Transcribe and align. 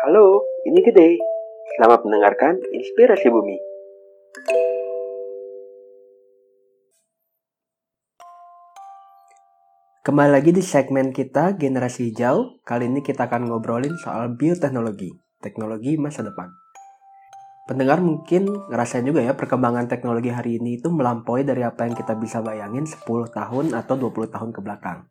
Halo, 0.00 0.48
ini 0.64 0.80
Gede. 0.80 1.20
Selamat 1.76 2.08
mendengarkan 2.08 2.56
Inspirasi 2.72 3.28
Bumi. 3.28 3.60
Kembali 10.00 10.32
lagi 10.32 10.56
di 10.56 10.64
segmen 10.64 11.12
kita 11.12 11.52
Generasi 11.60 12.08
Hijau. 12.08 12.64
Kali 12.64 12.88
ini 12.88 13.04
kita 13.04 13.28
akan 13.28 13.52
ngobrolin 13.52 13.92
soal 14.00 14.32
bioteknologi, 14.40 15.12
teknologi 15.44 16.00
masa 16.00 16.24
depan. 16.24 16.48
Pendengar 17.68 18.00
mungkin 18.00 18.48
ngerasain 18.72 19.04
juga 19.04 19.20
ya 19.20 19.36
perkembangan 19.36 19.84
teknologi 19.84 20.32
hari 20.32 20.56
ini 20.56 20.80
itu 20.80 20.88
melampaui 20.88 21.44
dari 21.44 21.60
apa 21.60 21.84
yang 21.84 21.92
kita 21.92 22.16
bisa 22.16 22.40
bayangin 22.40 22.88
10 22.88 23.04
tahun 23.04 23.76
atau 23.76 24.00
20 24.00 24.32
tahun 24.32 24.48
ke 24.56 24.64
belakang. 24.64 25.04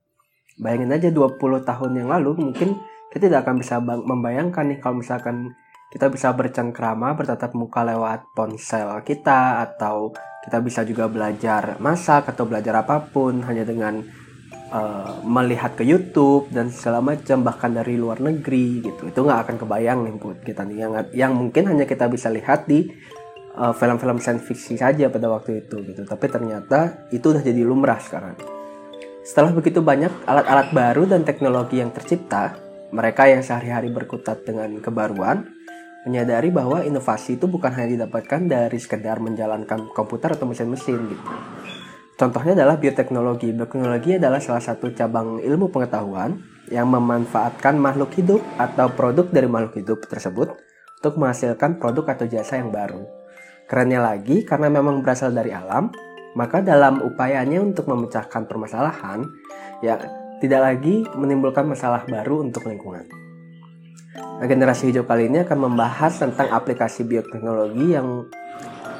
Bayangin 0.57 0.97
aja 0.97 1.13
20 1.13 1.37
tahun 1.61 1.91
yang 1.93 2.09
lalu 2.09 2.41
mungkin 2.41 2.73
kita 3.09 3.29
tidak 3.29 3.45
akan 3.45 3.55
bisa 3.57 3.81
membayangkan 3.81 4.69
nih 4.69 4.79
kalau 4.81 5.01
misalkan 5.01 5.57
kita 5.89 6.05
bisa 6.13 6.29
bercengkrama 6.37 7.17
bertatap 7.17 7.57
muka 7.57 7.81
lewat 7.81 8.29
ponsel 8.37 9.01
kita 9.01 9.65
atau 9.65 10.13
kita 10.45 10.61
bisa 10.61 10.85
juga 10.85 11.09
belajar 11.09 11.81
masak 11.81 12.29
atau 12.29 12.45
belajar 12.45 12.85
apa 12.85 13.09
pun 13.09 13.41
hanya 13.41 13.65
dengan 13.65 14.05
uh, 14.69 15.25
melihat 15.25 15.73
ke 15.73 15.81
YouTube 15.81 16.53
dan 16.53 16.69
segala 16.69 17.01
macam 17.01 17.41
bahkan 17.41 17.73
dari 17.73 17.97
luar 17.97 18.21
negeri 18.21 18.85
gitu. 18.85 19.09
Itu 19.09 19.25
nggak 19.25 19.49
akan 19.49 19.55
kebayang 19.57 19.99
nih 20.05 20.13
buat 20.21 20.39
kita 20.45 20.61
nih. 20.69 20.77
Yang 20.85 20.91
yang 21.17 21.33
mungkin 21.33 21.65
hanya 21.73 21.89
kita 21.89 22.05
bisa 22.05 22.29
lihat 22.29 22.69
di 22.69 22.85
film 23.59 23.75
film-film 23.75 24.23
science 24.23 24.45
fiction 24.45 24.79
saja 24.79 25.11
pada 25.11 25.27
waktu 25.27 25.65
itu 25.67 25.83
gitu. 25.83 26.05
Tapi 26.05 26.25
ternyata 26.31 27.09
itu 27.11 27.33
udah 27.33 27.43
jadi 27.43 27.65
lumrah 27.65 27.99
sekarang. 27.99 28.37
Setelah 29.25 29.51
begitu 29.51 29.83
banyak 29.83 30.23
alat-alat 30.23 30.71
baru 30.71 31.03
dan 31.09 31.27
teknologi 31.27 31.83
yang 31.83 31.91
tercipta 31.91 32.68
mereka 32.89 33.29
yang 33.29 33.45
sehari-hari 33.45 33.93
berkutat 33.93 34.45
dengan 34.45 34.73
kebaruan 34.81 35.45
menyadari 36.07 36.49
bahwa 36.49 36.81
inovasi 36.81 37.37
itu 37.37 37.45
bukan 37.45 37.75
hanya 37.75 38.05
didapatkan 38.05 38.47
dari 38.47 38.79
sekedar 38.79 39.19
menjalankan 39.19 39.91
komputer 39.91 40.33
atau 40.33 40.47
mesin-mesin 40.47 40.99
gitu 41.11 41.25
Contohnya 42.19 42.51
adalah 42.51 42.75
bioteknologi. 42.75 43.55
Bioteknologi 43.55 44.19
adalah 44.19 44.43
salah 44.43 44.59
satu 44.59 44.91
cabang 44.91 45.39
ilmu 45.39 45.71
pengetahuan 45.71 46.35
yang 46.67 46.91
memanfaatkan 46.91 47.79
makhluk 47.79 48.11
hidup 48.19 48.43
atau 48.59 48.91
produk 48.91 49.31
dari 49.31 49.47
makhluk 49.47 49.79
hidup 49.79 50.03
tersebut 50.03 50.51
untuk 50.99 51.15
menghasilkan 51.15 51.79
produk 51.79 52.11
atau 52.11 52.27
jasa 52.27 52.59
yang 52.59 52.75
baru. 52.75 53.07
Kerennya 53.71 54.03
lagi, 54.03 54.43
karena 54.43 54.67
memang 54.67 54.99
berasal 54.99 55.31
dari 55.31 55.55
alam, 55.55 55.95
maka 56.35 56.59
dalam 56.59 56.99
upayanya 56.99 57.63
untuk 57.63 57.87
memecahkan 57.87 58.51
permasalahan, 58.51 59.23
ya 59.79 59.95
tidak 60.39 60.61
lagi 60.63 61.03
menimbulkan 61.15 61.67
masalah 61.67 62.03
baru 62.07 62.47
untuk 62.47 62.67
lingkungan. 62.67 63.05
Nah, 64.39 64.47
generasi 64.47 64.89
hijau 64.89 65.03
kali 65.03 65.27
ini 65.27 65.43
akan 65.43 65.67
membahas 65.67 66.15
tentang 66.15 66.47
aplikasi 66.47 67.03
bioteknologi 67.03 67.91
yang 67.91 68.27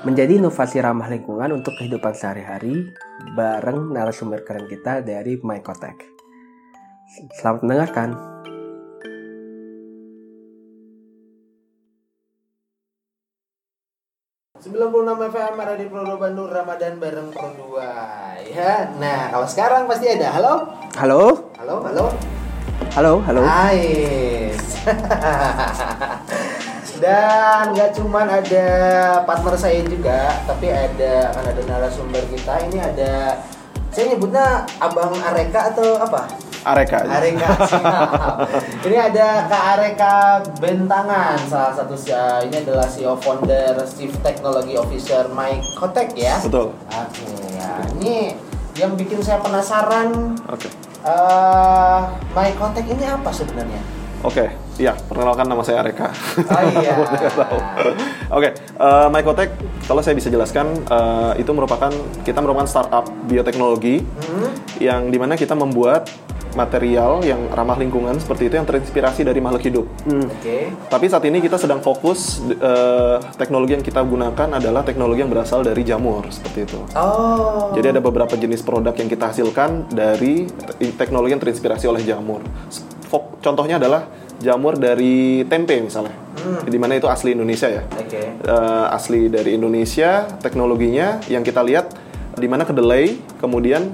menjadi 0.03 0.39
inovasi 0.39 0.79
ramah 0.79 1.07
lingkungan 1.11 1.51
untuk 1.55 1.75
kehidupan 1.79 2.15
sehari-hari 2.15 2.91
bareng 3.35 3.91
narasumber 3.91 4.43
keren 4.43 4.67
kita 4.67 5.03
dari 5.03 5.39
Mycotek. 5.39 5.95
Selamat 7.35 7.65
mendengarkan. 7.65 8.09
Enam 14.59 15.23
FM 15.23 15.55
di 15.79 15.87
Pro 15.87 16.19
Bandung 16.19 16.51
Ramadan 16.51 16.99
bareng 16.99 17.31
Pro 17.31 17.47
2 17.79 18.51
ya. 18.51 18.91
Nah, 18.99 19.31
kalau 19.31 19.47
sekarang 19.47 19.87
pasti 19.87 20.11
ada. 20.11 20.35
Halo? 20.35 20.67
Halo? 20.99 21.47
Halo, 21.55 21.75
halo. 21.87 22.05
Halo, 22.91 23.13
halo. 23.23 23.41
Hai. 23.47 24.51
Dan 26.99 27.71
nggak 27.71 27.95
cuman 27.95 28.27
ada 28.27 28.67
partner 29.23 29.55
saya 29.55 29.79
juga, 29.87 30.43
tapi 30.43 30.67
ada 30.67 31.31
akan 31.31 31.55
ada 31.55 31.61
narasumber 31.63 32.19
kita. 32.27 32.59
Ini 32.67 32.83
ada 32.83 33.39
saya 33.95 34.11
nyebutnya 34.11 34.67
Abang 34.83 35.15
Areka 35.23 35.71
atau 35.71 36.03
apa? 36.03 36.27
Areka. 36.75 36.97
Aja. 37.05 37.11
Areka. 37.17 37.49
ini 38.87 38.97
ada 38.97 39.27
Kak 39.49 39.63
Areka 39.77 40.13
Bentangan, 40.61 41.37
salah 41.49 41.73
satu 41.73 41.95
uh, 41.97 42.39
ini 42.45 42.55
adalah 42.61 42.85
CEO 42.85 43.17
founder 43.17 43.73
Chief 43.89 44.13
Technology 44.21 44.77
Officer 44.77 45.25
Mike 45.33 45.65
Kotek 45.77 46.13
ya. 46.13 46.37
Betul. 46.41 46.75
Oke 46.75 47.25
ya. 47.57 47.71
Ini 47.97 48.17
yang 48.77 48.93
bikin 48.93 49.19
saya 49.25 49.41
penasaran. 49.41 50.37
Oke. 50.49 50.69
Okay. 50.69 50.71
Uh, 50.99 52.11
Mike 52.35 52.59
Kotek 52.59 52.85
ini 52.85 53.05
apa 53.07 53.31
sebenarnya? 53.33 53.99
Oke, 54.19 54.51
okay. 54.51 54.83
iya, 54.83 54.91
perkenalkan 54.99 55.47
nama 55.47 55.63
saya 55.63 55.79
Areka. 55.79 56.11
Oh 56.11 56.63
iya. 56.75 56.91
Oke, 56.99 57.55
okay. 58.35 58.51
uh, 58.75 59.07
eh, 59.07 59.15
Mycotech, 59.15 59.55
kalau 59.87 60.03
saya 60.03 60.11
bisa 60.11 60.27
jelaskan, 60.27 60.75
uh, 60.91 61.31
itu 61.39 61.47
merupakan 61.55 61.87
kita 62.27 62.43
merupakan 62.43 62.67
startup 62.67 63.07
bioteknologi 63.31 64.03
hmm. 64.03 64.75
yang 64.83 65.07
di 65.07 65.15
mana 65.15 65.39
kita 65.39 65.55
membuat 65.55 66.11
material 66.57 67.21
yang 67.21 67.49
ramah 67.53 67.77
lingkungan 67.77 68.17
seperti 68.17 68.49
itu 68.49 68.55
yang 68.57 68.65
terinspirasi 68.65 69.21
dari 69.25 69.37
makhluk 69.43 69.63
hidup. 69.65 69.85
Hmm. 70.05 70.25
Oke. 70.25 70.41
Okay. 70.41 70.63
Tapi 70.89 71.05
saat 71.09 71.23
ini 71.29 71.43
kita 71.43 71.61
sedang 71.61 71.81
fokus 71.83 72.41
uh, 72.61 73.21
teknologi 73.37 73.77
yang 73.77 73.85
kita 73.85 74.01
gunakan 74.01 74.57
adalah 74.57 74.81
teknologi 74.81 75.21
yang 75.21 75.31
berasal 75.31 75.61
dari 75.61 75.81
jamur 75.85 76.25
seperti 76.29 76.65
itu. 76.65 76.79
Oh. 76.97 77.73
Jadi 77.77 77.97
ada 77.97 78.01
beberapa 78.01 78.33
jenis 78.33 78.65
produk 78.65 78.93
yang 78.97 79.09
kita 79.09 79.29
hasilkan 79.29 79.93
dari 79.93 80.49
teknologi 80.97 81.31
yang 81.37 81.41
terinspirasi 81.41 81.85
oleh 81.85 82.01
jamur 82.01 82.41
contohnya 83.41 83.79
adalah 83.81 84.07
jamur 84.39 84.79
dari 84.79 85.43
tempe 85.51 85.75
misalnya, 85.83 86.15
hmm. 86.15 86.69
di 86.69 86.77
mana 86.79 86.95
itu 86.95 87.07
asli 87.11 87.35
Indonesia 87.35 87.67
ya. 87.67 87.83
Okay. 88.07 88.39
Uh, 88.45 88.87
eh, 88.87 88.95
asli 88.95 89.27
dari 89.27 89.55
Indonesia, 89.59 90.27
teknologinya 90.39 91.19
yang 91.27 91.43
kita 91.43 91.59
lihat 91.59 91.91
di 92.39 92.47
mana 92.47 92.63
kedelai 92.63 93.19
kemudian 93.41 93.91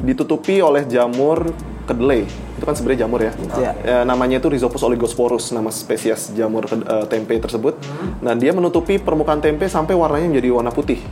ditutupi 0.00 0.64
oleh 0.64 0.88
jamur 0.88 1.52
kedelai 1.82 2.22
itu 2.28 2.64
kan 2.64 2.74
sebenarnya 2.78 3.00
jamur 3.06 3.20
ya. 3.22 3.32
Yeah. 3.58 3.74
Uh, 3.82 4.04
namanya 4.06 4.38
itu 4.38 4.46
Rhizopus 4.46 4.86
oligosporus 4.86 5.50
nama 5.50 5.68
spesies 5.74 6.30
jamur 6.32 6.70
uh, 6.70 7.06
tempe 7.10 7.34
tersebut. 7.42 7.74
Hmm. 7.82 8.22
Nah 8.22 8.34
dia 8.38 8.54
menutupi 8.54 9.02
permukaan 9.02 9.42
tempe 9.42 9.66
sampai 9.66 9.98
warnanya 9.98 10.30
menjadi 10.30 10.48
warna 10.54 10.70
putih 10.70 11.02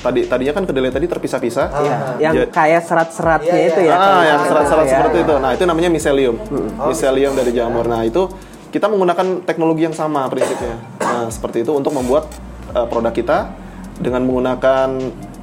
tadi 0.00 0.24
tadinya 0.24 0.52
kan 0.56 0.64
kedelai 0.64 0.90
tadi 0.90 1.06
terpisah-pisah. 1.06 1.66
Ah. 1.68 1.80
Iya. 1.84 1.96
Yang 2.18 2.34
ja 2.34 2.44
kayak 2.48 2.82
serat-seratnya 2.88 3.56
iya, 3.56 3.68
itu 3.68 3.80
ya. 3.84 3.94
Ah, 3.94 4.22
yang 4.24 4.40
serat-serat 4.48 4.86
ya. 4.88 4.92
seperti 4.96 5.16
itu. 5.22 5.34
Nah, 5.36 5.50
itu 5.52 5.64
namanya 5.68 5.90
miselium. 5.92 6.36
Hmm. 6.40 6.88
Miselium 6.88 7.32
dari 7.36 7.52
jamur. 7.52 7.84
Nah, 7.84 8.02
itu 8.02 8.22
kita 8.72 8.88
menggunakan 8.88 9.44
teknologi 9.44 9.82
yang 9.84 9.96
sama 9.96 10.26
prinsipnya. 10.32 10.80
Nah, 11.04 11.28
seperti 11.28 11.62
itu 11.62 11.72
untuk 11.76 11.92
membuat 11.92 12.32
uh, 12.72 12.88
produk 12.88 13.12
kita 13.12 13.38
dengan 14.00 14.24
menggunakan 14.24 14.88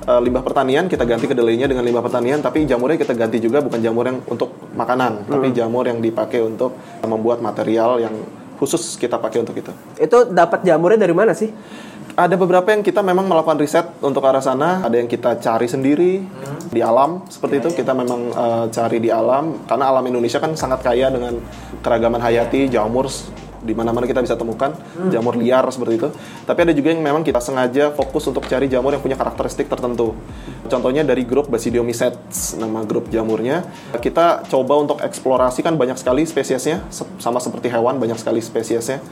uh, 0.07 0.21
limbah 0.23 0.41
pertanian 0.41 0.87
kita 0.87 1.03
ganti 1.03 1.27
kedelainya 1.27 1.67
dengan 1.67 1.83
limbah 1.83 2.01
pertanian 2.01 2.39
tapi 2.39 2.63
jamurnya 2.63 2.97
kita 2.97 3.13
ganti 3.13 3.37
juga 3.43 3.59
bukan 3.59 3.79
jamur 3.83 4.07
yang 4.07 4.23
untuk 4.31 4.55
makanan 4.73 5.27
hmm. 5.27 5.31
tapi 5.31 5.47
jamur 5.51 5.83
yang 5.85 5.99
dipakai 5.99 6.39
untuk 6.41 6.73
membuat 7.03 7.43
material 7.43 7.99
yang 7.99 8.15
khusus 8.57 8.97
kita 8.97 9.21
pakai 9.21 9.45
untuk 9.45 9.53
itu. 9.53 9.69
Itu 10.01 10.33
dapat 10.33 10.65
jamurnya 10.65 11.05
dari 11.05 11.13
mana 11.13 11.37
sih? 11.37 11.53
ada 12.17 12.33
beberapa 12.33 12.73
yang 12.73 12.81
kita 12.81 13.05
memang 13.05 13.29
melakukan 13.29 13.61
riset 13.61 13.85
untuk 14.01 14.25
arah 14.25 14.41
sana 14.41 14.81
ada 14.81 14.97
yang 14.97 15.05
kita 15.05 15.37
cari 15.37 15.69
sendiri 15.69 16.25
hmm. 16.25 16.73
di 16.73 16.81
alam 16.81 17.21
seperti 17.29 17.61
itu 17.61 17.69
kita 17.77 17.93
memang 17.93 18.33
uh, 18.33 18.65
cari 18.73 18.97
di 18.97 19.13
alam 19.13 19.69
karena 19.69 19.93
alam 19.93 20.01
Indonesia 20.09 20.41
kan 20.41 20.57
sangat 20.57 20.81
kaya 20.81 21.13
dengan 21.13 21.37
keragaman 21.85 22.17
hayati 22.17 22.73
jamur 22.73 23.05
di 23.67 23.75
mana-mana 23.75 24.07
kita 24.07 24.23
bisa 24.23 24.39
temukan 24.39 24.71
hmm. 24.71 25.11
jamur 25.11 25.35
liar 25.35 25.67
seperti 25.67 25.99
itu. 25.99 26.09
Tapi 26.47 26.59
ada 26.63 26.71
juga 26.71 26.95
yang 26.95 27.03
memang 27.03 27.27
kita 27.27 27.43
sengaja 27.43 27.91
fokus 27.91 28.23
untuk 28.31 28.47
cari 28.47 28.71
jamur 28.71 28.95
yang 28.95 29.03
punya 29.03 29.19
karakteristik 29.19 29.67
tertentu. 29.67 30.15
Contohnya 30.71 31.03
dari 31.03 31.27
grup 31.27 31.51
Basidiomycetes, 31.51 32.55
nama 32.55 32.87
grup 32.87 33.11
jamurnya. 33.11 33.67
Kita 33.99 34.47
coba 34.47 34.79
untuk 34.79 35.03
eksplorasi 35.03 35.59
kan 35.59 35.75
banyak 35.75 35.99
sekali 35.99 36.23
spesiesnya, 36.23 36.87
sama 37.19 37.43
seperti 37.43 37.67
hewan 37.67 37.99
banyak 37.99 38.15
sekali 38.15 38.39
spesiesnya 38.39 39.03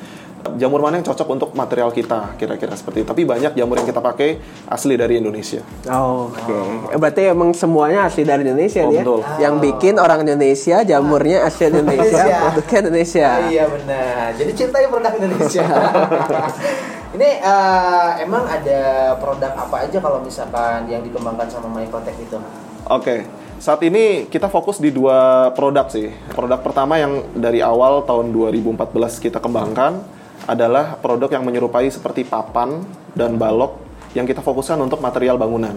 jamur 0.54 0.80
mana 0.86 1.02
yang 1.02 1.08
cocok 1.10 1.28
untuk 1.34 1.50
material 1.58 1.90
kita 1.90 2.38
kira-kira 2.38 2.78
seperti 2.78 3.02
itu. 3.02 3.08
Tapi 3.10 3.22
banyak 3.26 3.58
jamur 3.58 3.82
yang 3.82 3.90
kita 3.90 4.02
pakai 4.02 4.38
asli 4.70 4.94
dari 4.94 5.18
Indonesia. 5.18 5.66
Oh, 5.90 6.30
oke. 6.30 6.38
Okay. 6.46 6.62
Oh. 6.94 7.00
Berarti 7.02 7.22
emang 7.34 7.52
semuanya 7.58 8.06
asli 8.06 8.22
dari 8.22 8.46
Indonesia 8.46 8.86
oh, 8.86 8.94
ya? 8.94 9.02
Betul. 9.02 9.20
Yang 9.42 9.56
bikin 9.66 9.94
orang 9.98 10.20
Indonesia, 10.22 10.78
jamurnya 10.86 11.38
asli 11.44 11.64
Indonesia, 11.74 12.24
produknya 12.46 12.78
Indonesia. 12.86 13.28
Oh, 13.30 13.50
iya 13.50 13.66
benar. 13.66 14.26
Jadi 14.38 14.52
cintai 14.54 14.86
produk 14.88 15.14
Indonesia. 15.18 15.66
Ini 17.16 17.30
uh, 17.48 18.20
emang 18.20 18.44
ada 18.44 19.16
produk 19.24 19.56
apa 19.56 19.88
aja 19.88 20.04
kalau 20.04 20.20
misalkan 20.20 20.84
yang 20.92 21.00
dikembangkan 21.00 21.48
sama 21.48 21.72
Mycotech 21.72 22.20
itu? 22.20 22.36
Oke. 22.36 23.02
Okay. 23.02 23.20
Saat 23.56 23.88
ini 23.88 24.28
kita 24.28 24.52
fokus 24.52 24.84
di 24.84 24.92
dua 24.92 25.50
produk 25.56 25.88
sih. 25.88 26.12
Produk 26.36 26.60
pertama 26.60 27.00
yang 27.00 27.24
dari 27.32 27.64
awal 27.64 28.04
tahun 28.04 28.36
2014 28.36 29.24
kita 29.24 29.40
kembangkan 29.40 30.04
adalah 30.46 31.00
produk 31.00 31.32
yang 31.32 31.44
menyerupai 31.44 31.88
seperti 31.88 32.24
papan 32.24 32.84
dan 33.16 33.36
balok 33.36 33.80
yang 34.14 34.24
kita 34.24 34.40
fokuskan 34.40 34.78
untuk 34.78 35.00
material 35.00 35.36
bangunan. 35.36 35.76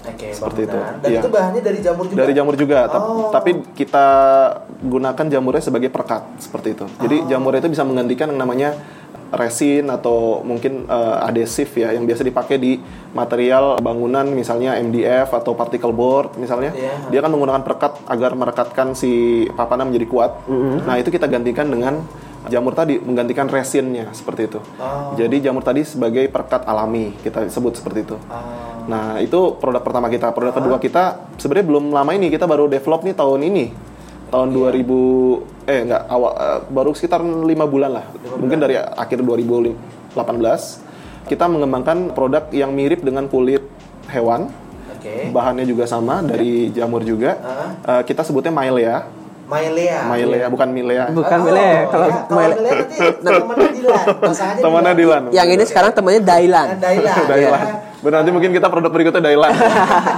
Oke, 0.00 0.32
Seperti 0.32 0.64
itu. 0.64 0.72
bangunan. 0.74 0.96
Dan 1.04 1.08
Iya. 1.12 1.20
itu 1.20 1.28
bahannya 1.28 1.62
dari 1.62 1.78
jamur 1.78 2.04
juga. 2.08 2.18
Dari 2.24 2.32
jamur 2.32 2.54
juga, 2.56 2.78
Oh. 2.88 3.28
tapi 3.28 3.50
kita 3.76 4.06
gunakan 4.80 5.26
jamurnya 5.28 5.62
sebagai 5.62 5.92
perekat 5.92 6.24
seperti 6.40 6.68
itu. 6.72 6.86
Jadi 6.98 7.16
Oh. 7.20 7.26
jamur 7.28 7.52
itu 7.54 7.68
bisa 7.68 7.84
menggantikan 7.84 8.32
yang 8.32 8.40
namanya 8.40 8.70
resin 9.30 9.86
atau 9.86 10.42
mungkin 10.42 10.90
eh, 10.90 11.16
adhesif 11.22 11.78
ya 11.78 11.94
yang 11.94 12.02
biasa 12.02 12.26
dipakai 12.26 12.58
di 12.58 12.82
material 13.12 13.78
bangunan 13.78 14.26
misalnya 14.26 14.74
MDF 14.74 15.30
atau 15.30 15.54
particle 15.54 15.94
board 15.94 16.34
misalnya. 16.34 16.74
Iya. 16.74 17.14
Dia 17.14 17.20
kan 17.22 17.30
menggunakan 17.30 17.62
perekat 17.62 17.92
agar 18.08 18.34
merekatkan 18.34 18.86
si 18.94 19.12
papannya 19.54 19.86
menjadi 19.86 20.06
kuat. 20.08 20.32
Nah, 20.82 20.98
itu 20.98 21.12
kita 21.12 21.30
gantikan 21.30 21.70
dengan 21.70 22.02
jamur 22.48 22.72
tadi 22.72 22.96
menggantikan 22.96 23.50
resinnya 23.50 24.08
seperti 24.16 24.48
itu. 24.48 24.60
Oh. 24.80 25.12
Jadi 25.18 25.44
jamur 25.44 25.60
tadi 25.60 25.84
sebagai 25.84 26.24
perekat 26.32 26.64
alami 26.64 27.12
kita 27.20 27.44
sebut 27.52 27.76
seperti 27.76 28.08
itu. 28.08 28.16
Ah, 28.32 28.70
Nah, 28.90 29.22
itu 29.22 29.54
produk 29.60 29.82
pertama 29.86 30.10
kita. 30.10 30.34
Produk 30.34 30.50
kedua 30.50 30.76
kita 30.82 31.30
sebenarnya 31.36 31.66
belum 31.68 31.84
lama 31.94 32.10
ini 32.10 32.26
kita 32.26 32.48
baru 32.50 32.66
develop 32.66 33.06
nih 33.06 33.14
tahun 33.14 33.40
ini. 33.46 33.66
Tahun 34.30 34.48
2000 34.50 35.70
eh 35.70 35.80
enggak 35.86 36.02
awal 36.06 36.32
eh, 36.34 36.60
baru 36.70 36.90
sekitar 36.94 37.22
lima 37.22 37.66
bulan 37.66 37.90
lah. 38.02 38.04
Mungkin 38.38 38.58
dari 38.58 38.78
akhir 38.78 39.22
2018 39.22 40.14
kita 41.30 41.44
mengembangkan 41.46 42.14
produk 42.14 42.50
yang 42.50 42.74
mirip 42.74 43.06
dengan 43.06 43.30
kulit 43.30 43.62
hewan. 44.10 44.50
Oke. 44.96 45.30
Bahannya 45.30 45.66
juga 45.66 45.86
sama 45.86 46.22
dari 46.22 46.70
jamur 46.74 47.06
juga. 47.06 47.38
Eh, 47.86 48.02
kita 48.06 48.26
sebutnya 48.26 48.54
Mailea. 48.54 49.19
Mailea. 49.50 49.98
Mailea 50.06 50.46
bukan 50.46 50.68
Milea. 50.70 51.04
Bukan 51.10 51.38
Oh, 51.42 51.44
Mele, 51.44 51.58
kalau 51.90 52.06
ya, 52.06 52.18
kalau 52.22 52.38
Mele- 52.38 52.54
Mailea 52.54 52.72
nanti 52.78 52.94
temannya 53.18 53.70
Dilan. 53.74 54.04
Temannya 54.62 54.94
Dilan. 54.94 55.22
Yang 55.34 55.48
ini 55.50 55.64
sekarang 55.66 55.90
temannya 55.90 56.22
Dailan. 56.22 56.68
Dailan. 56.78 57.16
Dailan. 57.30 57.60
ya. 57.60 57.74
Benar 58.00 58.16
nanti 58.24 58.32
mungkin 58.32 58.50
kita 58.54 58.70
produk 58.70 58.88
berikutnya 58.88 59.20
Dailan. 59.20 59.50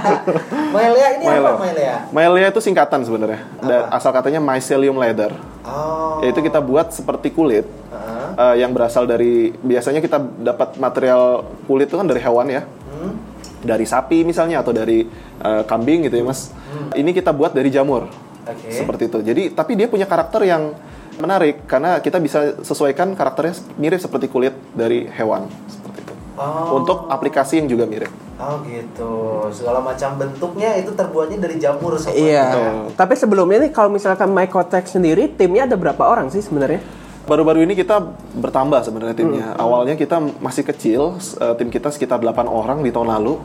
Mailea 0.75 1.07
ini 1.17 1.23
apa 1.25 1.33
Mailea. 1.33 1.57
Mailea? 1.57 1.95
Mailea 2.13 2.47
itu 2.53 2.61
singkatan 2.61 3.01
sebenarnya. 3.01 3.41
Asal 3.89 4.13
katanya 4.13 4.37
mycelium 4.37 4.95
leather. 4.95 5.33
Oh. 5.65 6.21
Yaitu 6.21 6.39
kita 6.39 6.61
buat 6.61 6.93
seperti 6.93 7.33
kulit 7.33 7.65
Heeh. 7.65 8.27
eh, 8.37 8.55
yang 8.61 8.71
berasal 8.71 9.03
dari 9.03 9.49
biasanya 9.57 9.99
kita 9.99 10.21
dapat 10.39 10.77
material 10.77 11.41
kulit 11.65 11.89
itu 11.89 11.97
kan 11.97 12.05
dari 12.05 12.21
hewan 12.21 12.47
ya. 12.47 12.61
Hmm. 12.63 13.17
Dari 13.63 13.83
sapi 13.83 14.21
misalnya 14.21 14.61
atau 14.61 14.71
dari 14.71 15.03
eh, 15.41 15.63
kambing 15.65 16.05
gitu 16.05 16.21
ya, 16.21 16.25
Mas. 16.27 16.53
Ini 16.93 17.09
kita 17.11 17.33
buat 17.33 17.51
dari 17.51 17.67
jamur. 17.67 18.07
Oke. 18.47 18.69
Seperti 18.71 19.07
itu. 19.07 19.19
Jadi 19.23 19.43
tapi 19.55 19.79
dia 19.79 19.87
punya 19.87 20.07
karakter 20.07 20.43
yang 20.43 20.75
menarik 21.21 21.69
karena 21.69 22.01
kita 22.01 22.17
bisa 22.17 22.57
sesuaikan 22.65 23.13
karakternya 23.13 23.53
mirip 23.77 24.01
seperti 24.01 24.25
kulit 24.29 24.53
dari 24.73 25.05
hewan 25.05 25.45
seperti 25.69 25.99
itu. 26.01 26.13
Oh. 26.41 26.81
Untuk 26.81 27.05
aplikasi 27.09 27.61
yang 27.61 27.69
juga 27.69 27.85
mirip. 27.85 28.09
Oh 28.41 28.65
gitu. 28.65 29.13
Segala 29.53 29.79
macam 29.79 30.17
bentuknya 30.17 30.73
itu 30.81 30.89
terbuatnya 30.91 31.37
dari 31.37 31.61
jamur 31.61 31.95
semua. 32.01 32.17
Iya. 32.17 32.45
Betul. 32.49 32.71
Tapi 32.97 33.13
sebelumnya 33.13 33.57
nih 33.69 33.71
kalau 33.71 33.93
misalkan 33.93 34.33
Mycotech 34.33 34.89
sendiri 34.89 35.29
timnya 35.29 35.69
ada 35.69 35.77
berapa 35.77 36.01
orang 36.01 36.33
sih 36.33 36.41
sebenarnya? 36.41 36.81
Baru-baru 37.23 37.63
ini 37.63 37.71
kita 37.71 38.03
bertambah 38.35 38.83
sebenarnya 38.83 39.15
timnya. 39.15 39.55
Awalnya 39.55 39.95
kita 39.95 40.19
masih 40.43 40.67
kecil, 40.67 41.15
eh, 41.39 41.55
tim 41.55 41.71
kita 41.71 41.87
sekitar 41.87 42.19
8 42.19 42.51
orang 42.51 42.83
di 42.83 42.91
tahun 42.91 43.15
lalu. 43.15 43.39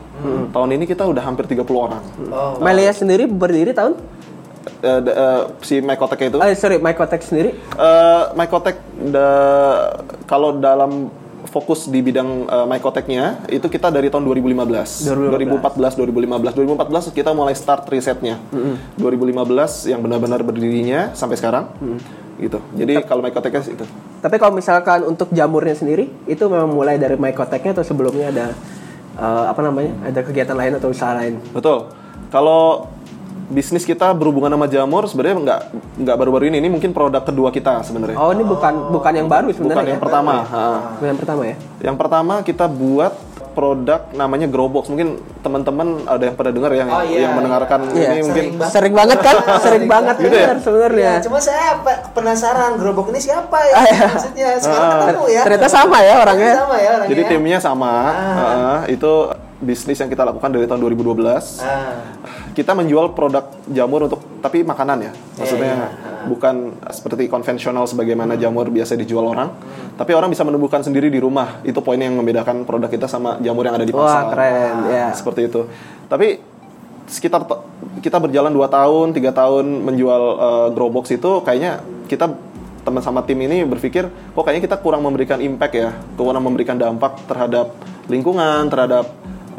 Tahun 0.51 0.69
ini 0.75 0.83
kita 0.83 1.07
udah 1.07 1.23
hampir 1.23 1.47
30 1.47 1.87
orang. 1.87 2.03
Oh. 2.27 2.59
Melia 2.59 2.91
sendiri 2.91 3.23
berdiri 3.23 3.71
tahun? 3.71 3.95
Eh, 4.79 5.41
si 5.59 5.83
Mycotech 5.83 6.31
itu, 6.31 6.39
Eh 6.39 6.55
sorry, 6.55 6.79
Mycotech 6.79 7.19
sendiri. 7.19 7.51
eh 7.75 8.23
Mycotech 8.31 8.79
kalau 10.23 10.55
dalam 10.55 11.11
fokus 11.51 11.91
di 11.91 11.99
bidang 11.99 12.47
eh, 12.47 12.65
Mycotech-nya 12.69 13.43
itu 13.51 13.67
kita 13.67 13.91
dari 13.91 14.07
tahun 14.07 14.23
2015. 14.23 15.03
2014, 15.35 15.99
2015. 15.99 16.55
2014 16.55 17.11
kita 17.11 17.31
mulai 17.35 17.55
start 17.59 17.91
risetnya. 17.91 18.39
2015 18.95 19.91
yang 19.91 19.99
benar-benar 19.99 20.47
berdirinya 20.47 21.11
sampai 21.11 21.35
sekarang. 21.35 21.67
Gitu. 22.39 22.63
Jadi 22.79 23.03
kalau 23.03 23.19
Mycotech 23.19 23.67
itu. 23.67 23.83
Tapi 24.23 24.35
kalau 24.39 24.55
misalkan 24.55 25.03
untuk 25.03 25.27
jamurnya 25.35 25.75
sendiri 25.75 26.07
itu 26.23 26.43
memang 26.47 26.71
mulai 26.71 26.95
dari 26.95 27.19
Mycotech-nya 27.19 27.75
atau 27.75 27.83
sebelumnya 27.83 28.31
ada 28.31 28.47
eh, 29.19 29.45
apa 29.51 29.59
namanya? 29.59 30.07
Ada 30.07 30.23
kegiatan 30.23 30.55
lain 30.55 30.79
atau 30.79 30.87
usaha 30.87 31.11
lain? 31.19 31.35
Betul. 31.51 31.91
Kalau 32.29 32.87
bisnis 33.49 33.81
kita 33.81 34.13
berhubungan 34.13 34.53
sama 34.53 34.69
jamur 34.69 35.09
sebenarnya 35.09 35.35
nggak 35.41 35.61
nggak 35.99 36.15
baru-baru 36.15 36.43
ini. 36.47 36.61
Ini 36.61 36.69
mungkin 36.69 36.93
produk 36.93 37.21
kedua 37.21 37.49
kita 37.49 37.81
sebenarnya. 37.81 38.15
Oh, 38.15 38.29
ini 38.29 38.45
bukan 38.45 38.93
bukan 38.93 39.13
yang 39.13 39.25
baru 39.25 39.49
sebenarnya. 39.49 39.75
Bukan 39.75 39.85
yang 39.89 39.99
ya? 39.99 40.03
pertama. 40.05 40.33
Ha. 40.45 40.63
Bukan 40.95 41.07
yang 41.09 41.19
pertama 41.19 41.41
ya? 41.43 41.55
Yang 41.81 41.95
pertama 41.97 42.33
kita 42.41 42.65
buat 42.69 43.13
produk 43.49 44.05
namanya 44.13 44.47
Growbox. 44.47 44.87
Mungkin 44.87 45.17
teman-teman 45.41 46.05
ada 46.05 46.21
yang 46.21 46.35
pernah 46.37 46.53
dengar 46.53 46.71
ya 46.71 46.85
Oh, 46.85 47.03
iya, 47.03 47.17
yang 47.27 47.33
mendengarkan 47.35 47.79
iya. 47.91 48.13
ini 48.13 48.19
mungkin 48.23 48.45
Sering 48.45 48.55
banget. 48.55 48.71
Sering 48.71 48.93
banget 48.93 49.19
kan? 49.19 49.35
Sering 49.65 49.85
banget 49.89 50.15
Gitu 50.21 50.37
ya? 50.37 50.47
sebenarnya. 50.61 51.11
Ya, 51.11 51.23
cuma 51.25 51.39
saya 51.41 51.67
pe- 51.81 52.01
penasaran 52.13 52.71
gerobak 52.77 53.09
ini 53.09 53.19
siapa 53.19 53.57
ya? 53.65 53.73
Ah, 53.73 53.83
iya. 53.83 54.07
Maksudnya 54.07 54.49
sekarang 54.61 54.89
ketemu 55.01 55.25
ya. 55.27 55.41
Ternyata 55.43 55.67
sama 55.67 55.97
ya 55.99 56.13
orangnya. 56.21 56.53
Sama 56.55 56.75
ya 56.77 56.89
orangnya. 56.95 57.09
jadi 57.11 57.21
timnya 57.25 57.57
sama. 57.59 57.91
Ah. 57.91 58.13
Ha, 58.13 58.53
itu 58.87 59.11
bisnis 59.59 59.99
yang 59.99 60.07
kita 60.07 60.23
lakukan 60.23 60.55
dari 60.55 60.65
tahun 60.65 60.79
2012. 60.87 61.59
Ah. 61.59 62.15
Kita 62.55 62.71
menjual 62.71 63.11
produk 63.11 63.51
jamur 63.67 64.07
untuk 64.07 64.23
tapi 64.39 64.63
makanan 64.63 64.97
ya. 65.03 65.11
Maksudnya 65.35 65.73
Iya, 65.75 65.87
bukan 66.31 66.79
seperti 66.87 67.27
konvensional 67.27 67.83
sebagaimana 67.83 68.39
jamur 68.39 68.71
biasa 68.71 68.95
dijual 68.95 69.27
orang, 69.27 69.51
tapi 69.99 70.15
orang 70.15 70.31
bisa 70.31 70.47
menumbuhkan 70.47 70.79
sendiri 70.79 71.11
di 71.11 71.19
rumah. 71.19 71.59
Itu 71.67 71.83
poin 71.83 71.99
yang 71.99 72.15
membedakan 72.15 72.63
produk 72.63 72.87
kita 72.87 73.11
sama 73.11 73.35
jamur 73.43 73.67
yang 73.67 73.75
ada 73.75 73.87
di 73.87 73.91
Wah, 73.91 74.07
pasar. 74.07 74.23
keren. 74.31 74.75
Ya. 74.87 75.07
Seperti 75.11 75.51
itu. 75.51 75.67
Tapi 76.07 76.39
sekitar 77.09 77.43
kita 77.99 78.17
berjalan 78.21 78.53
2 78.55 78.63
tahun, 78.69 79.07
tiga 79.11 79.35
tahun 79.35 79.65
menjual 79.83 80.23
uh, 80.39 80.67
Growbox 80.71 81.11
itu 81.19 81.41
kayaknya 81.43 81.83
kita 82.07 82.31
teman 82.79 83.03
sama 83.03 83.21
tim 83.27 83.37
ini 83.43 83.67
berpikir 83.67 84.07
kok 84.07 84.39
kayaknya 84.39 84.63
kita 84.71 84.77
kurang 84.79 85.03
memberikan 85.03 85.43
impact 85.43 85.73
ya, 85.75 85.91
kurang 86.15 86.47
memberikan 86.47 86.79
dampak 86.79 87.19
terhadap 87.27 87.75
lingkungan, 88.07 88.71
terhadap 88.71 89.09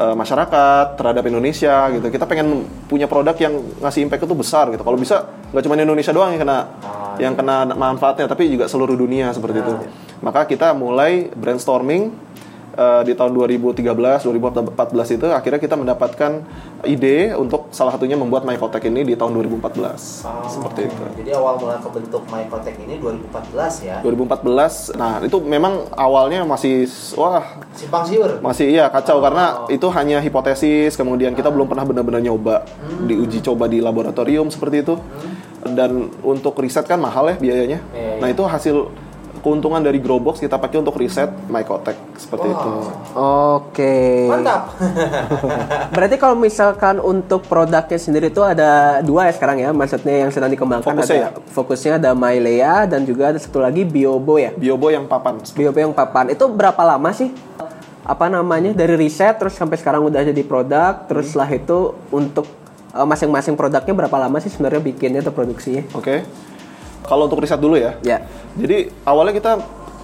uh, 0.01 0.15
masyarakat, 0.17 0.97
terhadap 0.97 1.23
Indonesia 1.29 1.93
gitu. 1.93 2.09
Kita 2.09 2.25
pengen 2.25 2.65
punya 2.89 3.05
produk 3.05 3.37
yang 3.37 3.61
ngasih 3.77 4.01
impact 4.09 4.25
itu 4.25 4.33
besar 4.33 4.73
gitu. 4.73 4.81
Kalau 4.81 4.97
bisa 4.97 5.29
nggak 5.53 5.63
cuma 5.69 5.77
Indonesia 5.77 6.09
doang 6.09 6.33
yang 6.33 6.41
kena 6.41 6.59
yang 7.21 7.33
kena 7.37 7.69
manfaatnya, 7.77 8.25
tapi 8.25 8.49
juga 8.49 8.65
seluruh 8.65 8.97
dunia 8.97 9.29
seperti 9.29 9.61
itu. 9.61 9.73
Maka 10.25 10.49
kita 10.49 10.73
mulai 10.73 11.29
brainstorming 11.29 12.31
Eh, 12.71 13.01
di 13.03 13.11
tahun 13.11 13.35
2013, 13.35 14.23
2014 14.23 15.19
itu 15.19 15.27
akhirnya 15.27 15.59
kita 15.59 15.75
mendapatkan 15.75 16.39
ide 16.87 17.35
untuk 17.35 17.60
salah 17.71 17.95
satunya 17.95 18.19
membuat 18.19 18.43
Mycotech 18.43 18.83
ini 18.85 19.07
di 19.07 19.15
tahun 19.15 19.31
2014. 19.33 20.27
Oh, 20.27 20.43
Seperti 20.45 20.91
itu. 20.91 21.03
Jadi 21.23 21.31
awal 21.31 21.55
mula 21.55 21.79
kebentuk 21.79 22.27
Mycotech 22.27 22.75
ini 22.77 22.99
2014 22.99 23.73
ya. 23.81 23.95
2014. 24.03 24.91
Nah, 24.93 25.23
itu 25.23 25.39
memang 25.39 25.87
awalnya 25.95 26.43
masih 26.43 26.83
wah, 27.15 27.63
Simpang 27.71 28.03
siur. 28.03 28.43
masih 28.43 28.67
iya 28.69 28.91
kacau 28.91 29.23
karena 29.23 29.65
itu 29.71 29.87
hanya 29.89 30.19
hipotesis, 30.19 30.99
kemudian 30.99 31.31
kita 31.31 31.47
belum 31.47 31.65
pernah 31.65 31.87
benar-benar 31.87 32.19
nyoba 32.19 32.67
diuji 33.07 33.39
coba 33.39 33.71
di 33.71 33.79
laboratorium 33.79 34.51
seperti 34.51 34.83
itu. 34.83 34.99
Dan 35.61 36.09
untuk 36.21 36.57
riset 36.59 36.83
kan 36.83 36.99
mahal 36.99 37.31
ya 37.31 37.35
biayanya. 37.39 37.79
Iya, 37.93 38.19
Nah, 38.19 38.27
itu 38.29 38.43
hasil 38.43 38.75
keuntungan 39.39 39.79
dari 39.79 40.03
Growbox 40.03 40.43
kita 40.43 40.59
pakai 40.59 40.83
untuk 40.83 40.99
riset 40.99 41.31
Mycotech 41.47 41.95
seperti 42.19 42.51
itu. 42.51 42.71
Oke. 43.15 44.27
Mantap. 44.27 44.75
Berarti 45.95 46.15
kalau 46.19 46.35
misalkan 46.35 46.99
untuk 46.99 47.47
produknya 47.47 47.95
sendiri 47.95 48.27
itu 48.27 48.43
ada 48.43 48.99
dua 48.99 49.31
ya 49.31 49.33
sekarang 49.33 49.63
ya, 49.63 49.69
maksudnya 49.71 50.27
yang 50.27 50.31
sedang 50.35 50.51
dikembangkan 50.51 50.91
Fokusnya 50.91 51.17
ada 51.17 51.29
fokusnya 51.51 51.91
ada 51.97 52.11
Mailea 52.11 52.91
dan 52.91 53.07
juga 53.07 53.31
ada 53.31 53.39
satu 53.39 53.63
lagi 53.63 53.87
Biobo 53.87 54.35
ya. 54.35 54.51
Biobo 54.51 54.91
yang 54.91 55.07
papan. 55.07 55.39
Biobo 55.55 55.79
yang 55.79 55.95
papan 55.95 56.35
itu 56.35 56.43
berapa 56.51 56.81
lama 56.83 57.09
sih? 57.15 57.31
Apa 58.03 58.27
namanya 58.27 58.75
dari 58.75 58.99
riset 58.99 59.39
terus 59.39 59.55
sampai 59.55 59.79
sekarang 59.79 60.03
udah 60.03 60.21
jadi 60.25 60.43
produk, 60.43 61.07
terus 61.07 61.31
setelah 61.31 61.49
itu 61.55 61.95
untuk 62.11 62.49
eh, 62.91 63.07
masing-masing 63.07 63.55
produknya 63.55 63.93
berapa 63.95 64.17
lama 64.19 64.37
sih 64.43 64.51
sebenarnya 64.51 64.81
bikinnya 64.83 65.23
atau 65.23 65.31
produksinya? 65.31 65.87
Oke. 65.95 66.27
Kalau 67.03 67.25
untuk 67.25 67.41
riset 67.41 67.59
dulu 67.59 67.75
ya. 67.75 67.97
Ya. 68.01 68.25
Jadi 68.55 68.91
awalnya 69.03 69.33
kita 69.33 69.51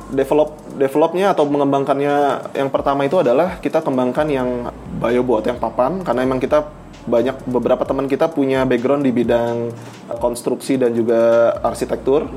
develop 0.07 0.55
developnya 0.79 1.35
atau 1.35 1.43
mengembangkannya 1.43 2.15
yang 2.55 2.69
pertama 2.71 3.03
itu 3.03 3.19
adalah 3.19 3.59
kita 3.59 3.83
kembangkan 3.83 4.27
yang 4.31 4.49
biobot 4.97 5.43
yang 5.43 5.59
papan 5.59 5.99
karena 5.99 6.23
emang 6.23 6.39
kita 6.39 6.63
banyak 7.07 7.47
beberapa 7.47 7.87
teman 7.87 8.03
kita 8.03 8.27
punya 8.27 8.67
background 8.67 9.07
di 9.07 9.15
bidang 9.15 9.71
konstruksi 10.19 10.75
dan 10.75 10.91
juga 10.91 11.55
arsitektur. 11.63 12.27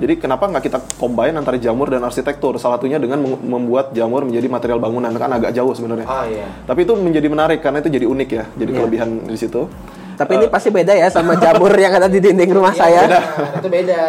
Jadi 0.00 0.16
kenapa 0.16 0.48
nggak 0.48 0.64
kita 0.64 0.78
combine 0.96 1.36
antara 1.36 1.60
jamur 1.60 1.92
dan 1.92 2.00
arsitektur? 2.00 2.56
Salah 2.56 2.80
satunya 2.80 2.96
dengan 2.96 3.20
mem- 3.20 3.44
membuat 3.44 3.92
jamur 3.92 4.24
menjadi 4.24 4.48
material 4.48 4.80
bangunan 4.80 5.12
kan 5.12 5.28
agak 5.36 5.52
jauh 5.52 5.72
sebenarnya. 5.76 6.08
Oh 6.08 6.24
iya. 6.24 6.48
Tapi 6.64 6.88
itu 6.88 6.96
menjadi 6.96 7.28
menarik 7.28 7.60
karena 7.60 7.84
itu 7.84 7.92
jadi 7.92 8.08
unik 8.08 8.28
ya, 8.32 8.44
jadi 8.56 8.70
Iya. 8.72 8.78
kelebihan 8.80 9.08
di 9.28 9.36
situ. 9.36 9.68
Tapi 10.16 10.32
ini 10.34 10.46
pasti 10.46 10.68
beda 10.68 10.90
ya 10.90 11.06
sama 11.06 11.36
jamur 11.36 11.68
yang 11.72 11.92
ada 11.92 12.08
di 12.08 12.18
dinding 12.18 12.48
rumah 12.50 12.72
saya. 12.72 13.04
Nah, 13.06 13.22
itu 13.54 13.68
beda. 13.68 14.00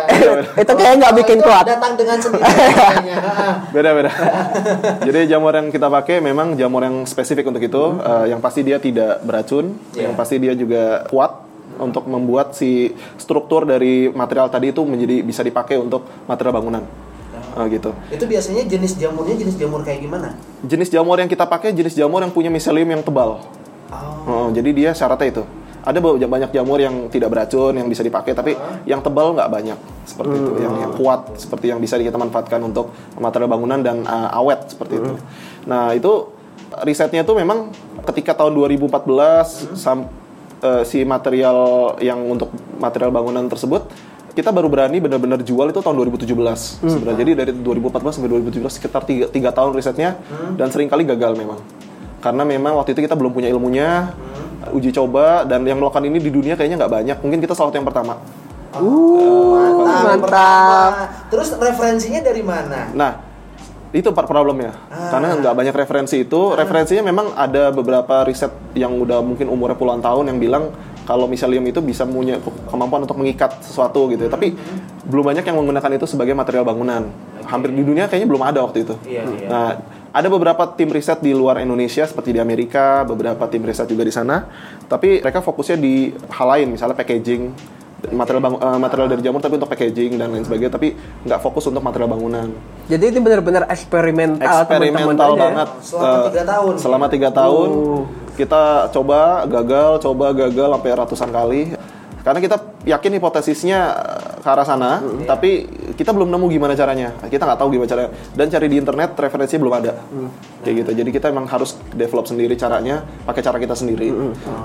itu 0.56 0.72
kayak 0.74 0.94
nggak 0.98 1.14
bikin 1.18 1.38
kuat. 1.40 1.68
Datang 1.68 1.94
dengan 1.94 2.18
sendiri. 2.18 2.44
kayaknya. 2.44 3.18
beda 3.76 3.90
beda 3.92 4.12
jadi 5.02 5.20
jamur 5.28 5.52
yang 5.52 5.68
kita 5.68 5.88
pakai 5.88 6.20
memang 6.20 6.56
jamur 6.56 6.82
yang 6.82 7.04
spesifik 7.04 7.46
untuk 7.46 7.60
itu 7.60 7.84
Eh, 7.98 8.26
yang 8.28 8.40
pasti 8.40 8.62
dia 8.62 8.78
tidak 8.78 9.20
beracun 9.22 9.76
Iya. 9.92 10.08
yang 10.08 10.14
pasti 10.14 10.36
dia 10.38 10.54
juga 10.54 11.04
kuat 11.06 11.44
untuk 11.78 12.06
membuat 12.06 12.54
si 12.54 12.90
struktur 13.18 13.64
dari 13.64 14.08
material 14.08 14.48
tadi 14.48 14.72
itu 14.72 14.82
menjadi 14.82 15.22
bisa 15.22 15.42
dipakai 15.42 15.76
untuk 15.76 16.08
material 16.24 16.54
bangunan 16.54 16.84
Eh, 17.54 17.66
gitu 17.70 17.92
itu 18.08 18.24
biasanya 18.24 18.64
jenis 18.64 18.96
jamurnya 18.96 19.36
jenis 19.36 19.56
jamur 19.56 19.82
kayak 19.82 20.00
gimana? 20.00 20.38
jenis 20.62 20.88
jamur 20.88 21.18
yang 21.18 21.28
kita 21.28 21.44
pakai 21.44 21.70
jenis 21.72 21.94
jamur 21.94 22.20
yang 22.20 22.32
punya 22.32 22.48
miselium 22.48 22.88
yang 22.88 23.02
tebal 23.02 23.44
Oh. 23.88 24.28
Oh, 24.28 24.48
jadi 24.52 24.68
dia 24.70 24.92
syaratnya 24.92 25.32
itu 25.32 25.44
ada 25.88 26.04
ba- 26.04 26.20
banyak 26.20 26.52
jamur 26.52 26.84
yang 26.84 27.08
tidak 27.08 27.32
beracun 27.32 27.72
yang 27.72 27.88
bisa 27.88 28.04
dipakai 28.04 28.36
tapi 28.36 28.60
yang 28.84 29.00
tebal 29.00 29.32
nggak 29.32 29.48
banyak. 29.48 29.80
Seperti 30.04 30.36
itu 30.36 30.52
yang, 30.60 30.76
yang 30.84 30.92
kuat 31.00 31.40
seperti 31.40 31.72
yang 31.72 31.80
bisa 31.80 31.96
kita 31.96 32.20
manfaatkan 32.20 32.60
untuk 32.60 32.92
material 33.16 33.48
bangunan 33.48 33.80
dan 33.80 34.04
uh, 34.04 34.36
awet 34.36 34.68
seperti 34.68 35.00
itu. 35.00 35.16
Nah 35.64 35.96
itu 35.96 36.36
risetnya 36.84 37.24
itu 37.24 37.32
memang 37.32 37.72
ketika 38.04 38.36
tahun 38.36 38.52
2014 38.52 39.80
sam- 39.80 40.12
uh, 40.60 40.84
si 40.84 41.08
material 41.08 41.96
yang 42.04 42.20
untuk 42.28 42.52
material 42.78 43.16
bangunan 43.16 43.48
tersebut 43.48 43.88
kita 44.38 44.54
baru 44.54 44.70
berani 44.70 45.02
benar-benar 45.02 45.42
jual 45.42 45.66
itu 45.74 45.82
tahun 45.82 45.98
2017 45.98 46.30
sebenarnya. 46.86 47.18
Jadi 47.18 47.32
dari 47.34 47.52
2014 47.58 48.22
sampai 48.22 48.30
2017 48.38 48.70
sekitar 48.70 49.02
tiga, 49.02 49.26
tiga 49.34 49.50
tahun 49.50 49.74
risetnya 49.74 50.14
dan 50.54 50.70
sering 50.70 50.92
kali 50.92 51.10
gagal 51.10 51.34
memang. 51.34 51.58
Karena 52.22 52.46
memang 52.46 52.78
waktu 52.78 52.94
itu 52.94 53.02
kita 53.02 53.18
belum 53.18 53.34
punya 53.34 53.50
ilmunya 53.50 54.14
uji 54.74 54.92
coba 54.92 55.44
dan 55.44 55.64
yang 55.64 55.78
melakukan 55.80 56.04
ini 56.06 56.18
di 56.20 56.32
dunia 56.32 56.54
kayaknya 56.56 56.86
nggak 56.86 56.94
banyak 56.94 57.18
mungkin 57.24 57.40
kita 57.40 57.54
salah 57.56 57.70
satu 57.72 57.78
yang 57.80 57.88
pertama 57.88 58.16
Mantap. 58.78 60.04
mantap. 60.06 60.22
pertama. 60.22 61.04
Terus 61.34 61.50
referensinya 61.56 62.22
dari 62.22 62.44
mana? 62.46 62.80
nah 62.94 63.12
itu 63.96 64.12
part 64.12 64.28
problemnya 64.28 64.76
karena 64.92 65.40
nggak 65.40 65.54
banyak 65.56 65.76
referensi 65.76 66.28
itu 66.28 66.54
referensinya 66.54 67.08
memang 67.08 67.32
ada 67.34 67.72
beberapa 67.72 68.28
riset 68.28 68.52
yang 68.76 68.92
udah 69.00 69.24
mungkin 69.24 69.48
umurnya 69.48 69.80
puluhan 69.80 70.04
tahun 70.04 70.28
yang 70.28 70.38
bilang 70.44 70.64
kalau 71.08 71.24
miselium 71.24 71.64
itu 71.64 71.80
bisa 71.80 72.04
punya 72.04 72.36
kemampuan 72.68 73.08
untuk 73.08 73.16
mengikat 73.16 73.64
sesuatu 73.64 74.12
gitu 74.12 74.28
ya. 74.28 74.30
tapi 74.30 74.60
belum 75.08 75.32
banyak 75.32 75.48
yang 75.48 75.56
menggunakan 75.56 75.92
itu 75.96 76.04
sebagai 76.04 76.36
material 76.36 76.68
bangunan 76.68 77.08
hampir 77.48 77.72
di 77.72 77.80
dunia 77.80 78.12
kayaknya 78.12 78.28
belum 78.28 78.44
ada 78.44 78.60
waktu 78.68 78.84
itu 78.84 78.94
Iya, 79.08 79.24
iya. 79.24 79.48
Nah, 79.48 79.70
ada 80.10 80.28
beberapa 80.28 80.64
tim 80.74 80.88
riset 80.88 81.20
di 81.20 81.32
luar 81.32 81.60
Indonesia 81.60 82.04
seperti 82.04 82.32
di 82.32 82.40
Amerika, 82.40 83.04
beberapa 83.04 83.46
tim 83.46 83.62
riset 83.62 83.86
juga 83.86 84.02
di 84.02 84.12
sana. 84.12 84.48
Tapi 84.84 85.20
mereka 85.20 85.40
fokusnya 85.40 85.78
di 85.78 85.96
hal 86.30 86.48
lain, 86.48 86.68
misalnya 86.72 86.94
packaging, 86.94 87.52
material 88.10 88.42
bang- 88.42 88.62
eh, 88.62 88.78
material 88.78 89.08
dari 89.10 89.22
jamur 89.22 89.42
tapi 89.42 89.56
untuk 89.56 89.68
packaging 89.68 90.16
dan 90.16 90.30
lain 90.30 90.44
sebagainya, 90.44 90.70
tapi 90.70 90.94
nggak 91.24 91.40
fokus 91.40 91.66
untuk 91.66 91.82
material 91.82 92.08
bangunan. 92.08 92.48
Jadi 92.86 93.04
ini 93.10 93.20
benar-benar 93.20 93.68
eksperimental 93.68 94.64
Eksperimental 94.64 95.30
aja 95.30 95.36
ya. 95.36 95.42
banget. 95.44 95.68
Selama 95.82 96.06
Eh, 96.08 96.26
tiga 96.30 96.44
tahun. 96.46 96.74
Selama 96.78 97.06
tiga 97.10 97.30
tahun 97.32 97.70
kita 98.34 98.64
coba 98.94 99.20
gagal, 99.44 99.90
coba 100.00 100.26
gagal 100.32 100.70
sampai 100.72 100.92
ratusan 100.94 101.30
kali. 101.32 101.62
Karena 102.28 102.44
kita 102.44 102.84
yakin 102.84 103.12
hipotesisnya 103.16 103.80
eh, 103.96 104.44
ke 104.44 104.50
arah 104.52 104.68
sana, 104.68 105.00
tapi 105.24 105.64
kita 105.96 106.12
belum 106.12 106.28
nemu 106.28 106.46
gimana 106.52 106.76
caranya. 106.76 107.16
Kita 107.24 107.48
nggak 107.48 107.60
tahu 107.64 107.72
gimana 107.72 107.88
caranya. 107.88 108.12
Dan 108.36 108.52
cari 108.52 108.68
di 108.68 108.76
internet 108.76 109.16
referensinya 109.16 109.62
belum 109.64 109.76
ada. 109.80 109.96
Kayak 110.68 110.76
gitu. 110.84 110.92
Jadi 111.00 111.10
kita 111.16 111.32
emang 111.32 111.48
harus 111.48 111.80
develop 111.96 112.28
sendiri 112.28 112.60
caranya, 112.60 113.08
pakai 113.24 113.40
cara 113.40 113.56
kita 113.64 113.80
sendiri. 113.80 114.12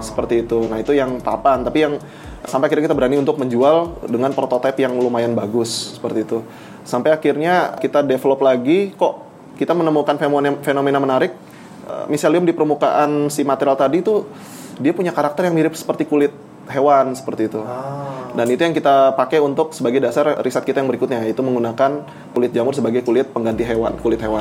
Seperti 0.02 0.42
itu. 0.42 0.66
Nah 0.66 0.82
itu 0.82 0.90
yang 0.90 1.22
papan. 1.22 1.62
Tapi 1.62 1.78
yang 1.78 2.02
sampai 2.42 2.66
akhirnya 2.66 2.90
kita 2.90 2.98
berani 2.98 3.22
untuk 3.22 3.38
menjual 3.38 4.10
dengan 4.10 4.34
prototipe 4.34 4.82
yang 4.82 4.98
lumayan 4.98 5.38
bagus 5.38 5.94
seperti 5.94 6.26
itu. 6.26 6.42
Sampai 6.82 7.14
akhirnya 7.14 7.78
kita 7.78 8.02
develop 8.02 8.42
lagi, 8.42 8.90
kok 8.98 9.22
kita 9.54 9.70
menemukan 9.70 10.18
fenomena, 10.18 10.98
menarik. 10.98 11.30
Eh, 11.86 12.04
Miselium 12.10 12.42
di 12.42 12.50
permukaan 12.50 13.30
si 13.30 13.46
material 13.46 13.78
tadi 13.78 14.02
itu 14.02 14.26
dia 14.82 14.90
punya 14.90 15.14
karakter 15.14 15.46
yang 15.46 15.54
mirip 15.54 15.78
seperti 15.78 16.10
kulit 16.10 16.34
hewan 16.68 17.16
seperti 17.16 17.50
itu. 17.50 17.60
Dan 18.32 18.46
itu 18.48 18.62
yang 18.62 18.72
kita 18.72 19.12
pakai 19.12 19.38
untuk 19.38 19.74
sebagai 19.74 20.00
dasar 20.00 20.40
riset 20.40 20.62
kita 20.62 20.80
yang 20.80 20.88
berikutnya 20.88 21.20
yaitu 21.20 21.40
menggunakan 21.40 22.06
kulit 22.32 22.50
jamur 22.50 22.72
sebagai 22.72 23.02
kulit 23.02 23.28
pengganti 23.28 23.66
hewan, 23.66 23.96
kulit 24.00 24.20
hewan. 24.20 24.40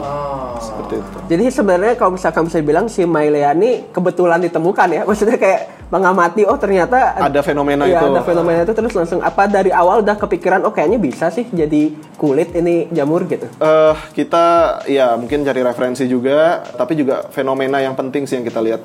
Seperti 0.57 1.01
itu. 1.01 1.17
Jadi 1.27 1.45
sebenarnya 1.49 1.93
kalau 1.97 2.15
misalkan 2.15 2.47
bisa 2.47 2.61
bilang 2.61 2.85
si 2.87 3.03
Mailea 3.03 3.51
ini 3.51 3.89
kebetulan 3.89 4.39
ditemukan 4.39 4.87
ya. 4.91 5.01
Maksudnya 5.09 5.35
kayak 5.35 5.61
mengamati 5.91 6.47
oh 6.47 6.55
ternyata 6.55 7.19
Ada 7.19 7.43
fenomena 7.43 7.83
Iya, 7.83 7.99
itu. 7.99 8.15
ada 8.15 8.23
fenomena 8.23 8.63
itu 8.63 8.71
terus 8.71 8.95
langsung 8.95 9.19
apa 9.19 9.43
dari 9.43 9.75
awal 9.75 9.99
udah 9.99 10.15
kepikiran 10.15 10.63
oh 10.63 10.71
kayaknya 10.71 10.95
bisa 10.95 11.27
sih 11.27 11.43
jadi 11.51 11.91
kulit 12.15 12.55
ini 12.55 12.87
jamur 12.95 13.27
gitu. 13.27 13.51
Eh 13.59 13.95
kita 14.15 14.79
ya 14.87 15.19
mungkin 15.19 15.43
cari 15.43 15.59
referensi 15.59 16.07
juga, 16.07 16.63
tapi 16.79 16.95
juga 16.95 17.27
fenomena 17.27 17.83
yang 17.83 17.91
penting 17.91 18.23
sih 18.23 18.39
yang 18.39 18.47
kita 18.47 18.63
lihat. 18.63 18.81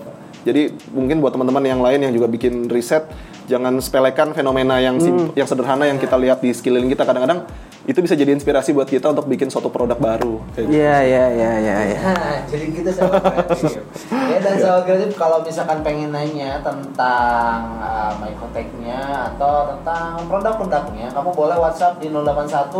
Jadi 0.46 0.70
mungkin 0.94 1.18
buat 1.18 1.34
teman-teman 1.34 1.66
yang 1.66 1.82
lain 1.82 2.06
yang 2.06 2.12
juga 2.14 2.30
bikin 2.30 2.70
riset, 2.70 3.02
jangan 3.50 3.74
sepelekan 3.82 4.30
fenomena 4.30 4.78
yang 4.78 5.02
sim- 5.02 5.34
yang 5.34 5.42
sederhana 5.42 5.90
yang 5.90 5.98
kita 5.98 6.14
lihat 6.14 6.38
di 6.38 6.54
sekeliling 6.54 6.86
kita. 6.86 7.02
Kadang-kadang 7.02 7.50
itu 7.86 7.98
bisa 8.02 8.18
jadi 8.18 8.34
inspirasi 8.34 8.74
buat 8.74 8.86
kita 8.86 9.10
untuk 9.10 9.26
bikin 9.30 9.50
suatu 9.50 9.70
produk 9.70 9.98
baru. 9.98 10.42
Kayak 10.54 10.66
gitu. 10.70 10.78
Iya 10.78 10.96
iya 11.02 11.24
iya 11.34 11.52
iya 11.58 11.76
iya. 11.86 11.98
Nah, 12.02 12.38
jadi 12.46 12.64
gitu 12.70 12.90
sama 12.94 13.18
kreatif. 13.22 13.78
ya 14.10 14.38
dan 14.42 14.54
sama 14.58 14.78
kreatif 14.86 15.10
kalau 15.18 15.38
misalkan 15.42 15.78
pengen 15.86 16.10
nanya 16.14 16.62
tentang 16.62 17.58
uh, 17.82 18.14
Mycotech-nya 18.22 19.34
atau 19.34 19.74
tentang 19.74 20.30
produk-produknya, 20.30 21.10
kamu 21.14 21.30
boleh 21.34 21.58
WhatsApp 21.58 21.98
di 21.98 22.06
081 22.10 22.70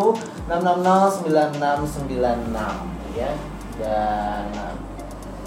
660 0.51 1.27
9696 1.27 3.19
ya. 3.19 3.31
Dan 3.79 4.43
uh, 4.55 4.75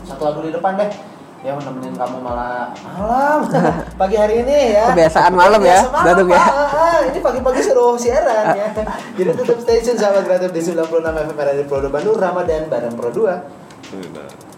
satu 0.04 0.22
lagu 0.24 0.40
di 0.44 0.52
depan 0.52 0.76
deh. 0.80 0.92
Ya 1.40 1.56
nemenin 1.56 1.96
kamu 1.96 2.20
malah 2.20 2.68
malam 2.84 3.48
pagi 4.00 4.20
hari 4.20 4.44
ini 4.44 4.76
ya. 4.76 4.92
Kebiasaan 4.92 5.32
malam 5.32 5.64
ya, 5.64 5.88
Dadung 6.04 6.28
ya. 6.28 6.36
Ah, 6.36 6.68
ah, 6.68 7.00
ini 7.08 7.20
pagi-pagi 7.24 7.64
suruh 7.64 7.96
siaran 7.96 8.60
ya. 8.60 8.68
Jadi 9.18 9.30
tetap 9.40 9.58
stay 9.64 9.80
tune 9.80 9.96
sama 9.96 10.20
kreatif 10.20 10.52
di 10.52 10.60
96 10.60 11.00
FM 11.00 11.40
Radio 11.40 11.64
Pro 11.64 11.80
2 11.80 11.96
Bandung 11.96 12.20
Ramadan 12.20 12.68
bareng 12.68 12.92
Pro 12.92 13.08
2. 13.08 13.24
Udah. 13.24 14.49